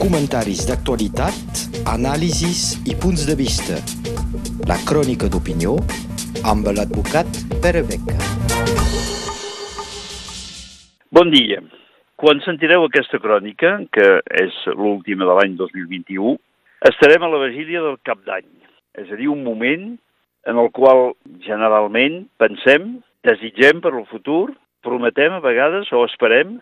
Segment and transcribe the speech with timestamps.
[0.00, 1.60] comentaris d'actualitat,
[1.90, 3.78] anàlisis i punts de vista.
[4.70, 5.76] La crònica d'opinió
[6.50, 7.28] amb l'advocat
[7.62, 8.16] Pere Beca.
[11.10, 11.60] Bon dia.
[12.20, 14.08] Quan sentireu aquesta crònica, que
[14.42, 16.36] és l'última de l'any 2021,
[16.90, 18.48] estarem a la vigília del Cap d'Any,
[19.00, 19.94] és a dir, un moment
[20.50, 24.52] en el qual generalment pensem, desitgem per al futur,
[24.84, 26.58] prometem a vegades o esperem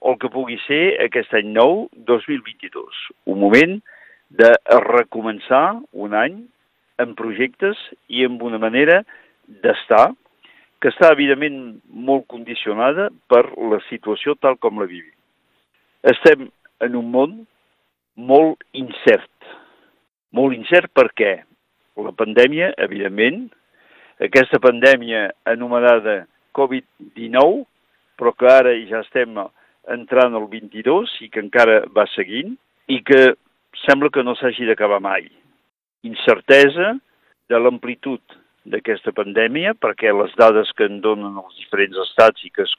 [0.00, 3.02] el que pugui ser aquest any nou 2022.
[3.28, 3.76] Un moment
[4.30, 4.50] de
[4.86, 6.40] recomençar un any
[7.02, 9.02] en projectes i amb una manera
[9.64, 10.10] d'estar
[10.80, 15.12] que està evidentment molt condicionada per la situació tal com la vivim.
[16.00, 16.48] Estem
[16.80, 17.34] en un món
[18.16, 19.28] molt incert.
[20.32, 21.34] Molt incert per què?
[22.00, 23.50] La pandèmia, evidentment,
[24.24, 26.22] aquesta pandèmia anomenada
[26.56, 27.66] Covid-19,
[28.16, 29.36] però que ara ja estem
[29.88, 32.56] entrant al 22 i que encara va seguint
[32.90, 33.34] i que
[33.86, 35.28] sembla que no s'hagi d'acabar mai.
[36.04, 36.94] Incertesa
[37.50, 38.20] de l'amplitud
[38.70, 42.74] d'aquesta pandèmia, perquè les dades que en donen els diferents estats i que es,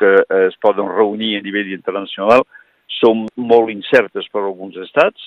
[0.00, 0.12] que
[0.48, 2.46] es poden reunir a nivell internacional
[3.00, 5.20] són molt incertes per alguns estats.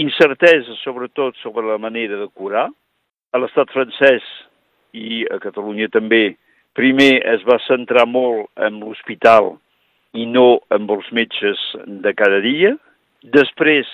[0.00, 2.70] Incertesa, sobretot, sobre la manera de curar.
[3.32, 4.24] A l'estat francès
[4.96, 6.34] i a Catalunya també,
[6.76, 9.54] primer es va centrar molt en l'hospital
[10.12, 12.74] i no amb els metges de cada dia.
[13.22, 13.88] Després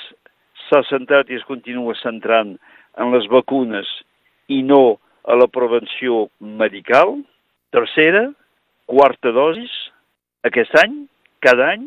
[0.66, 2.56] s'ha centrat i es continua centrant
[2.98, 3.88] en les vacunes
[4.48, 7.18] i no a la prevenció medical.
[7.74, 8.26] Tercera,
[8.88, 9.72] quarta dosis,
[10.48, 11.04] aquest any,
[11.44, 11.84] cada any,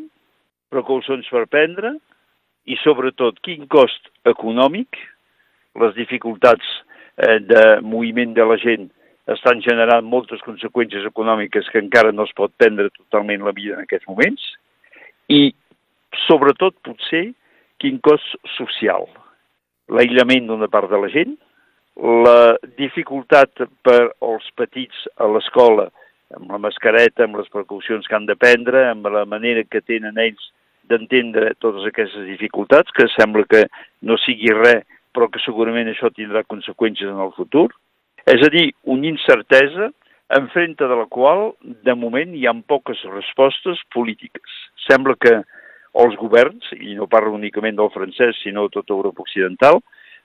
[0.71, 1.95] precaucions per prendre
[2.69, 4.99] i sobretot quin cost econòmic,
[5.81, 6.67] les dificultats
[7.17, 8.89] eh, de moviment de la gent
[9.29, 13.85] estan generant moltes conseqüències econòmiques que encara no es pot prendre totalment la vida en
[13.85, 14.43] aquests moments
[15.29, 15.53] i,
[16.27, 17.29] sobretot, potser,
[17.81, 19.07] quin cost social.
[19.91, 21.35] L'aïllament d'una part de la gent,
[21.97, 25.89] la dificultat per als petits a l'escola,
[26.35, 30.17] amb la mascareta, amb les precaucions que han de prendre, amb la manera que tenen
[30.21, 30.51] ells
[30.89, 33.65] d'entendre totes aquestes dificultats, que sembla que
[34.07, 37.67] no sigui res, però que segurament això tindrà conseqüències en el futur,
[38.29, 39.89] és a dir, una incertesa
[40.31, 44.59] enfrenta de la qual, de moment, hi ha poques respostes polítiques.
[44.87, 45.41] Sembla que
[46.01, 49.81] els governs, i no parlo únicament del francès, sinó de tota Europa Occidental,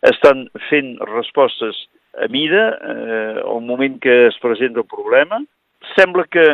[0.06, 1.86] estan fent respostes
[2.22, 5.40] a mida eh, al moment que es presenta el problema.
[5.96, 6.44] Sembla que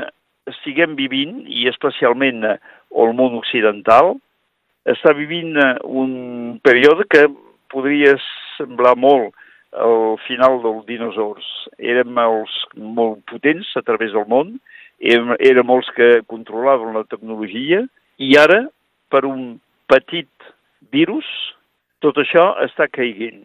[0.49, 4.17] estiguem vivint, i especialment el món occidental,
[4.89, 7.29] està vivint eh, un període que
[7.73, 8.17] podria
[8.57, 9.37] semblar molt
[9.73, 11.47] al final dels dinosaurs.
[11.79, 14.59] Érem els molt potents a través del món,
[15.01, 17.83] érem, érem els que controlaven la tecnologia,
[18.19, 18.67] i ara,
[19.11, 19.59] per un
[19.91, 20.31] petit
[20.93, 21.27] virus,
[22.05, 23.45] tot això està caiguent.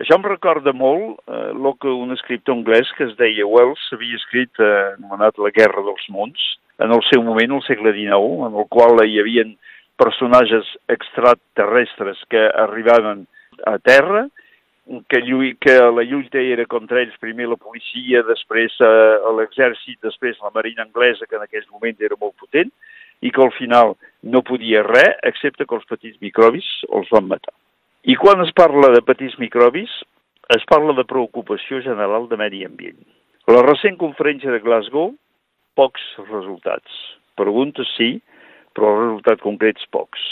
[0.00, 4.50] Això em recorda molt eh, que un escriptor anglès que es deia Wells havia escrit,
[4.58, 6.40] eh, anomenat La guerra dels mons,
[6.82, 9.44] en el seu moment, al segle XIX, en el qual hi havia
[10.00, 13.26] personatges extraterrestres que arribaven
[13.68, 14.24] a Terra
[15.08, 20.40] que, lluit, que la lluita era contra ells, primer la policia, després eh, l'exèrcit, després
[20.42, 22.72] la marina anglesa, que en aquell moment era molt potent,
[23.22, 27.54] i que al final no podia res, excepte que els petits microbis els van matar.
[28.02, 29.92] I quan es parla de petits microbis,
[30.50, 32.98] es parla de preocupació general de medi ambient.
[33.46, 35.12] La recent conferència de Glasgow,
[35.78, 36.98] pocs resultats.
[37.38, 38.16] Preguntes sí,
[38.74, 40.22] però resultats concrets pocs.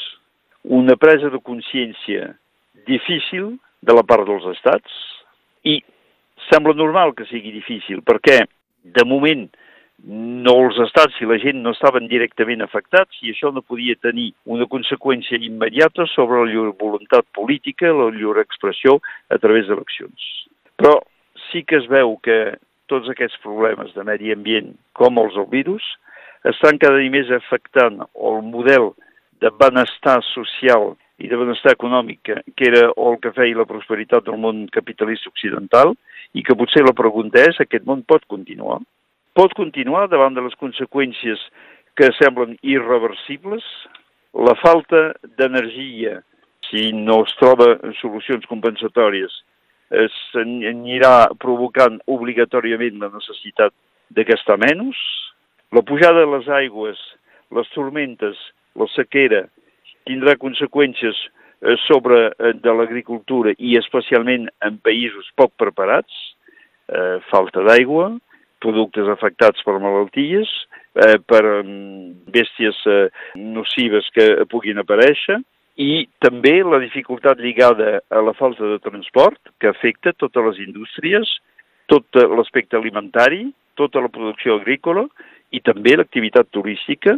[0.67, 2.35] Una presa de consciència
[2.91, 5.01] difícil de la part dels estats
[5.65, 5.81] i
[6.49, 8.43] sembla normal que sigui difícil perquè
[8.83, 9.49] de moment
[10.05, 14.31] no els estats i la gent no estaven directament afectats i això no podia tenir
[14.49, 18.97] una conseqüència immediata sobre la llur voluntat política, la llur expressió
[19.29, 20.29] a través d'eleccions.
[20.81, 20.97] Però
[21.51, 22.57] sí que es veu que
[22.89, 25.85] tots aquests problemes de medi ambient, com els del virus,
[26.49, 28.91] estan cada dia més afectant el model
[29.45, 34.39] de benestar social i de benestar econòmic, que, era el que feia la prosperitat del
[34.41, 35.93] món capitalista occidental,
[36.33, 38.79] i que potser la pregunta és, aquest món pot continuar?
[39.37, 41.43] Pot continuar davant de les conseqüències
[41.99, 43.67] que semblen irreversibles?
[44.35, 46.21] La falta d'energia,
[46.71, 49.33] si no es troba solucions compensatòries,
[49.91, 53.75] es anirà provocant obligatòriament la necessitat
[54.15, 54.99] de gastar menys?
[55.75, 56.99] La pujada de les aigües,
[57.55, 58.39] les tormentes,
[58.79, 59.45] la sequera,
[60.09, 66.13] tindrà conseqüències eh, sobre eh, de l'agricultura i especialment en països poc preparats,
[66.91, 68.13] eh, falta d'aigua,
[68.61, 70.51] productes afectats per malalties,
[71.01, 73.07] eh, per um, bèsties eh,
[73.37, 75.41] nocives que puguin aparèixer,
[75.81, 81.31] i també la dificultat lligada a la falta de transport que afecta totes les indústries,
[81.89, 83.47] tot l'aspecte alimentari,
[83.81, 85.07] tota la producció agrícola
[85.57, 87.17] i també l'activitat turística,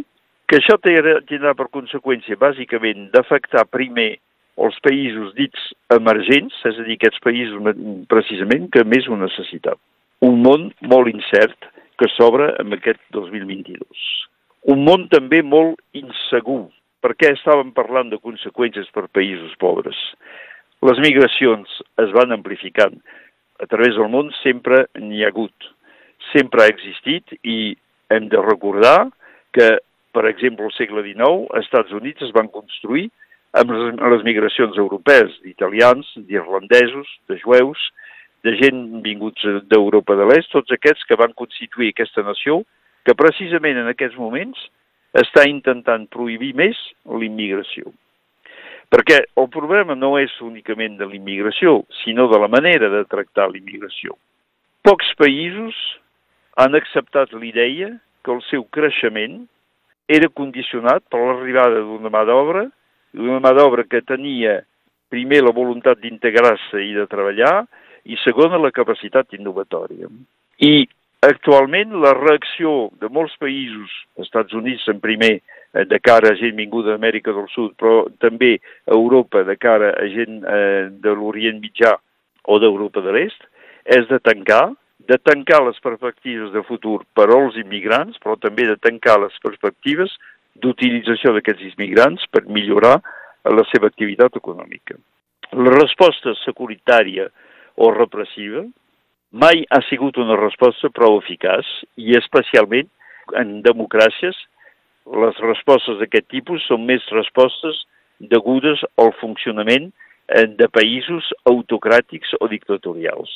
[0.53, 4.19] que això tindrà per conseqüència bàsicament d'afectar primer
[4.61, 5.61] els països dits
[5.95, 7.71] emergents, és a dir, aquests països
[8.11, 9.79] precisament que més ho necessiten.
[10.21, 11.65] Un món molt incert
[11.97, 14.03] que s'obre en aquest 2022.
[14.69, 16.67] Un món també molt insegur,
[17.01, 19.97] perquè estàvem parlant de conseqüències per països pobres.
[20.85, 22.99] Les migracions es van amplificant.
[23.57, 25.65] A través del món sempre n'hi ha hagut,
[26.29, 27.73] sempre ha existit i
[28.13, 29.09] hem de recordar
[29.57, 29.71] que,
[30.13, 33.09] per exemple, al segle XIX, als Estats Units es van construir
[33.57, 37.81] amb les, migracions europees, d'italians, d'irlandesos, de jueus,
[38.43, 42.63] de gent vinguts d'Europa de l'Est, tots aquests que van constituir aquesta nació,
[43.05, 44.59] que precisament en aquests moments
[45.13, 47.93] està intentant prohibir més l'immigració.
[48.93, 54.17] Perquè el problema no és únicament de l'immigració, sinó de la manera de tractar l'immigració.
[54.83, 55.77] Pocs països
[56.59, 57.93] han acceptat l'idea
[58.25, 59.43] que el seu creixement
[60.07, 62.67] era condicionat per l'arribada d'una mà d'obra
[63.13, 64.63] una mà d'obra que tenia
[65.13, 67.63] primer la voluntat d'integrar-se i de treballar
[68.09, 70.09] i segona la capacitat innovatòria.
[70.59, 70.87] I
[71.23, 75.37] actualment la reacció de molts països, Estats Units en primer,
[75.73, 78.57] eh, de cara a gent vinguda d'Amèrica del Sud, però també
[78.89, 81.95] a Europa de cara a gent eh, de l'Orient Mitjà
[82.43, 83.45] o d'Europa de l'Est,
[83.85, 88.77] és de tancar, de tancar les perspectives de futur per als immigrants, però també de
[88.79, 90.13] tancar les perspectives
[90.55, 92.99] d'utilització d'aquests immigrants per millorar
[93.43, 94.95] la seva activitat econòmica.
[95.53, 97.27] La resposta securitària
[97.75, 98.63] o repressiva
[99.33, 101.67] mai ha sigut una resposta prou eficaç
[101.97, 102.89] i especialment
[103.39, 104.37] en democràcies
[105.23, 107.81] les respostes d'aquest tipus són més respostes
[108.33, 113.33] degudes al funcionament eh, de països autocràtics o dictatorials.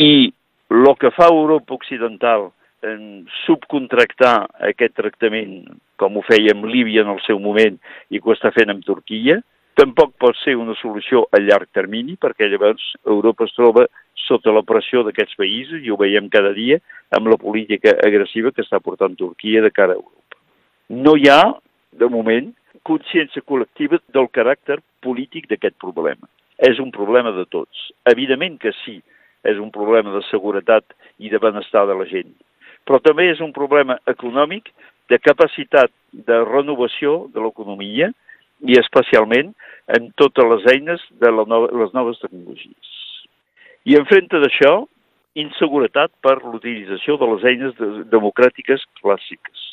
[0.00, 0.32] I
[0.70, 2.50] el que fa Europa Occidental
[2.86, 5.64] en subcontractar aquest tractament,
[5.96, 7.78] com ho feia amb Líbia en el seu moment
[8.10, 9.40] i que ho està fent amb Turquia,
[9.76, 13.86] tampoc pot ser una solució a llarg termini, perquè llavors Europa es troba
[14.26, 16.78] sota la pressió d'aquests països, i ho veiem cada dia
[17.16, 20.40] amb la política agressiva que està portant Turquia de cara a Europa.
[20.88, 21.42] No hi ha,
[21.92, 22.52] de moment,
[22.86, 26.28] consciència col·lectiva del caràcter polític d'aquest problema.
[26.56, 27.90] És un problema de tots.
[28.08, 29.00] Evidentment que sí,
[29.50, 30.84] és un problema de seguretat
[31.18, 32.34] i de benestar de la gent
[32.86, 34.70] però també és un problema econòmic
[35.10, 35.90] de capacitat
[36.28, 38.12] de renovació de l'economia
[38.66, 39.52] i especialment
[39.98, 42.92] en totes les eines de la nova, les noves tecnologies.
[43.86, 44.86] I enfrente d'això,
[45.36, 49.66] inseguretat per l'utilització de les eines de, democràtiques clàssiques.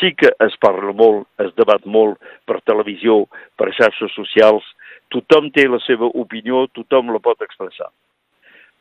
[0.00, 3.22] Sí que es parla molt, es debat molt per televisió,
[3.56, 4.66] per xarxes socials,
[5.14, 7.90] tothom té la seva opinió, tothom la pot expressar.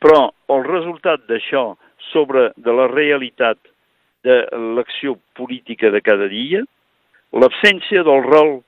[0.01, 1.75] Però el resultat d'això
[2.11, 3.59] sobre de la realitat
[4.25, 4.43] de
[4.77, 6.61] l'acció política de cada dia,
[7.33, 8.59] l'absència del rol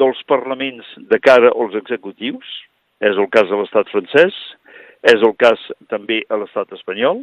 [0.00, 2.46] dels parlaments de cara als executius,
[3.00, 4.36] és el cas de l'estat francès,
[5.08, 7.22] és el cas també a l'estat espanyol,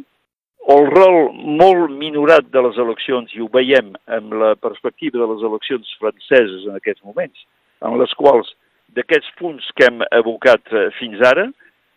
[0.68, 5.44] el rol molt minorat de les eleccions, i ho veiem amb la perspectiva de les
[5.46, 7.46] eleccions franceses en aquests moments,
[7.86, 8.50] en les quals
[8.96, 11.46] d'aquests punts que hem evocat eh, fins ara,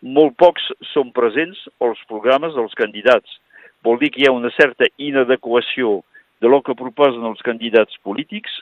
[0.02, 3.38] molt pocs són presents als programes dels candidats
[3.82, 6.00] vol dir que hi ha una certa inadequació
[6.42, 8.54] de lo que proposen els candidats polítics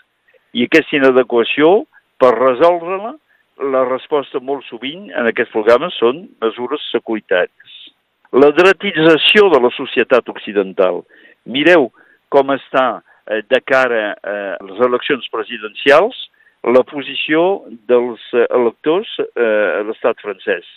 [0.56, 1.84] i aquesta inadequació,
[2.20, 3.14] per resoldre-la,
[3.72, 7.76] la resposta molt sovint en aquests programes són mesures securitàries.
[8.32, 11.02] La dretització de la societat occidental.
[11.44, 11.90] Mireu
[12.32, 16.28] com està eh, de cara a les eleccions presidencials
[16.76, 20.68] la posició dels electors eh, a l'estat francès.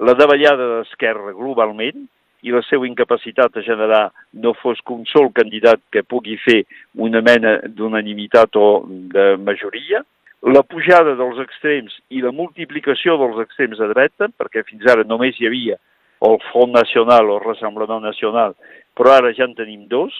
[0.00, 2.06] La davallada d'esquerra globalment,
[2.42, 4.08] i la seva incapacitat a generar
[4.42, 6.62] no fos que un sol candidat que pugui fer
[6.98, 8.82] una mena d'unanimitat o
[9.14, 10.02] de majoria,
[10.42, 15.38] la pujada dels extrems i la multiplicació dels extrems de dreta, perquè fins ara només
[15.38, 15.78] hi havia
[16.22, 18.56] el Front Nacional o el Rassemblement Nacional,
[18.98, 20.12] però ara ja en tenim dos,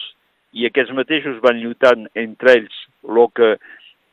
[0.53, 3.55] i aquests mateixos van lluitant entre ells el que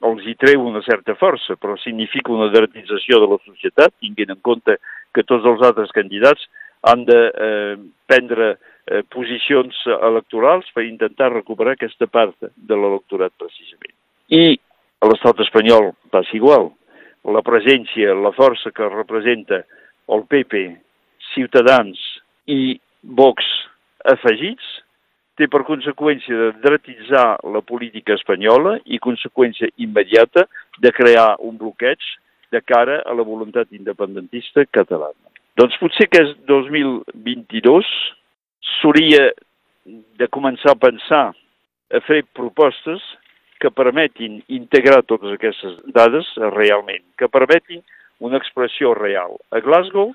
[0.09, 4.41] els hi treu una certa força, però significa una dretització de la societat, tinguent en
[4.41, 4.79] compte
[5.15, 6.47] que tots els altres candidats
[6.89, 7.77] han de eh,
[8.09, 13.93] prendre eh, posicions electorals per intentar recuperar aquesta part de l'electorat precisament.
[14.33, 14.57] I
[15.01, 16.71] a l'estat espanyol passa igual.
[17.29, 19.63] La presència, la força que representa
[20.11, 20.63] el PP,
[21.35, 22.01] Ciutadans
[22.49, 23.45] i Vox
[24.09, 24.80] afegits
[25.41, 30.45] té per conseqüència de dretitzar la política espanyola i conseqüència immediata
[30.85, 32.01] de crear un bloqueig
[32.53, 35.31] de cara a la voluntat independentista catalana.
[35.57, 37.89] Doncs potser que és 2022
[38.77, 39.31] s'hauria
[40.21, 41.25] de començar a pensar
[41.91, 43.03] a fer propostes
[43.61, 47.83] que permetin integrar totes aquestes dades realment, que permetin
[48.21, 49.37] una expressió real.
[49.53, 50.13] A Glasgow,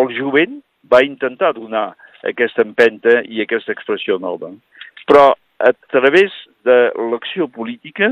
[0.00, 1.92] el jovent va intentar donar
[2.28, 4.52] aquesta empenta i aquesta expressió nova.
[5.08, 5.30] Però
[5.62, 6.34] a través
[6.66, 6.78] de
[7.10, 8.10] l'acció política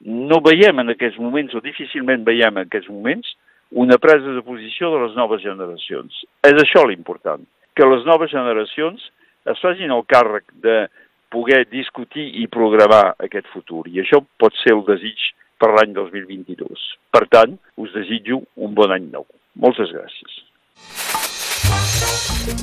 [0.00, 3.34] no veiem en aquests moments, o difícilment veiem en aquests moments,
[3.70, 6.24] una presa de posició de les noves generacions.
[6.46, 7.44] És això l'important,
[7.76, 9.04] que les noves generacions
[9.50, 10.82] es facin el càrrec de
[11.30, 13.86] poder discutir i programar aquest futur.
[13.86, 15.30] I això pot ser el desig
[15.60, 16.86] per l'any 2022.
[17.14, 19.28] Per tant, us desitjo un bon any nou.
[19.60, 21.29] Moltes gràcies.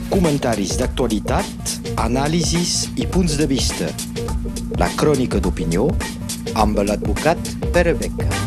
[0.10, 3.92] Comentaris d'actualitat, anàlisis i punts de vista.
[4.82, 5.90] La crònica d'opinió
[6.56, 8.47] amb l'advocat Pere Beca.